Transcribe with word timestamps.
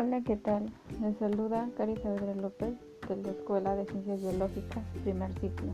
¿Qué 0.00 0.36
tal? 0.36 0.72
Les 1.02 1.14
saluda 1.18 1.68
Cari 1.76 1.94
Saavedra 1.98 2.34
López 2.34 2.72
de 3.06 3.16
la 3.16 3.32
Escuela 3.32 3.76
de 3.76 3.84
Ciencias 3.84 4.22
Biológicas, 4.22 4.82
primer 5.02 5.30
ciclo. 5.34 5.72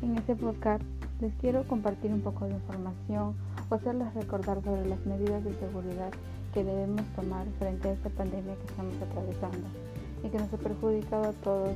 En 0.00 0.16
este 0.16 0.36
podcast 0.36 0.84
les 1.20 1.34
quiero 1.40 1.66
compartir 1.66 2.12
un 2.12 2.20
poco 2.20 2.44
de 2.46 2.52
información 2.52 3.34
o 3.68 3.74
hacerles 3.74 4.14
recordar 4.14 4.62
sobre 4.62 4.86
las 4.86 5.04
medidas 5.06 5.42
de 5.42 5.54
seguridad 5.54 6.12
que 6.54 6.62
debemos 6.62 7.02
tomar 7.16 7.48
frente 7.58 7.88
a 7.88 7.92
esta 7.94 8.10
pandemia 8.10 8.54
que 8.54 8.64
estamos 8.64 8.94
atravesando 9.02 9.66
y 10.22 10.28
que 10.28 10.38
nos 10.38 10.52
ha 10.52 10.56
perjudicado 10.56 11.30
a 11.30 11.32
todos 11.32 11.74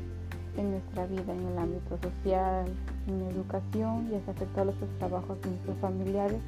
en 0.57 0.71
nuestra 0.71 1.05
vida, 1.07 1.35
en 1.35 1.49
el 1.49 1.59
ámbito 1.59 1.99
social, 2.01 2.67
en 3.09 3.23
educación 3.23 4.09
y 4.09 4.15
ha 4.15 4.19
afectado 4.19 4.67
los 4.67 4.99
trabajos 5.01 5.43
de 5.43 5.51
nuestros 5.51 5.77
familiares 5.79 6.39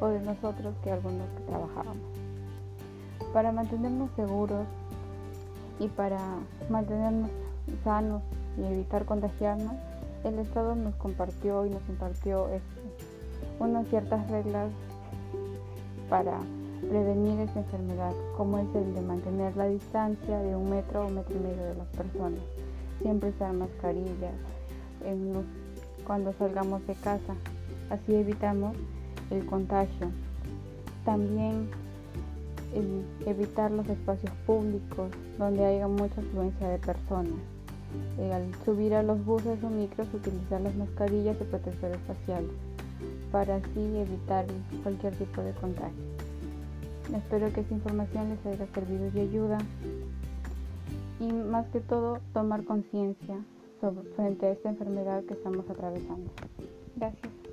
o 0.00 0.08
de 0.08 0.20
nosotros 0.20 0.74
que 0.84 0.92
algunos 0.92 1.26
que 1.30 1.44
trabajábamos. 1.44 2.04
Para 3.32 3.52
mantenernos 3.52 4.10
seguros 4.16 4.66
y 5.78 5.88
para 5.88 6.18
mantenernos 6.68 7.30
sanos 7.84 8.22
y 8.56 8.64
evitar 8.64 9.04
contagiarnos, 9.04 9.74
el 10.24 10.38
Estado 10.38 10.74
nos 10.74 10.94
compartió 10.96 11.64
y 11.66 11.70
nos 11.70 11.86
impartió 11.88 12.48
unas 13.60 13.86
ciertas 13.88 14.28
reglas 14.30 14.70
para 16.08 16.38
prevenir 16.88 17.40
esta 17.40 17.60
enfermedad, 17.60 18.12
como 18.36 18.58
es 18.58 18.74
el 18.74 18.94
de 18.94 19.00
mantener 19.00 19.56
la 19.56 19.66
distancia 19.66 20.38
de 20.38 20.56
un 20.56 20.70
metro 20.70 21.06
o 21.06 21.10
metro 21.10 21.34
y 21.36 21.40
medio 21.40 21.64
de 21.64 21.74
las 21.74 21.86
personas, 21.88 22.40
siempre 23.02 23.30
usar 23.30 23.52
mascarillas 23.52 24.34
cuando 26.04 26.32
salgamos 26.32 26.86
de 26.86 26.94
casa, 26.94 27.34
así 27.90 28.14
evitamos 28.14 28.74
el 29.30 29.44
contagio. 29.46 30.10
También 31.04 31.70
evitar 33.26 33.70
los 33.70 33.88
espacios 33.88 34.32
públicos 34.46 35.10
donde 35.38 35.64
haya 35.64 35.88
mucha 35.88 36.20
afluencia 36.20 36.68
de 36.68 36.78
personas. 36.78 37.34
Eh, 38.18 38.32
al 38.32 38.44
subir 38.64 38.94
a 38.94 39.02
los 39.02 39.24
buses 39.24 39.62
o 39.62 39.70
micros 39.70 40.12
utilizar 40.12 40.60
las 40.60 40.74
mascarillas 40.76 41.36
y 41.40 41.44
protectores 41.44 41.98
faciales 42.06 42.50
para 43.32 43.56
así 43.56 43.96
evitar 43.96 44.46
cualquier 44.82 45.14
tipo 45.14 45.40
de 45.40 45.52
contagio. 45.52 46.04
Espero 47.14 47.50
que 47.52 47.60
esta 47.60 47.74
información 47.74 48.28
les 48.30 48.46
haya 48.46 48.66
servido 48.74 49.10
de 49.10 49.20
ayuda 49.22 49.58
y 51.20 51.32
más 51.32 51.66
que 51.68 51.80
todo 51.80 52.20
tomar 52.34 52.64
conciencia 52.64 53.36
frente 54.16 54.46
a 54.46 54.50
esta 54.50 54.70
enfermedad 54.70 55.24
que 55.24 55.34
estamos 55.34 55.68
atravesando. 55.70 56.30
Gracias. 56.96 57.47